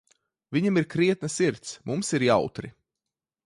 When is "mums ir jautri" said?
1.93-2.77